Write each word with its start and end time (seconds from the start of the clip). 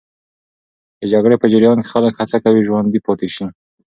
د 0.99 1.01
جګړې 1.13 1.35
په 1.39 1.47
جریان 1.51 1.77
کې 1.83 1.91
خلک 1.93 2.13
هڅه 2.19 2.37
کوي 2.43 2.61
ژوندي 2.67 2.99
پاتې 3.07 3.27
سي. 3.35 3.45